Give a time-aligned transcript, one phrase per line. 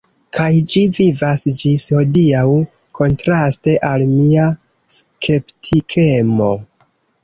[0.35, 2.41] Kaj ĝi vivas ĝis hodiaŭ,
[3.03, 4.51] kontraste al mia
[5.01, 6.55] skeptikemo.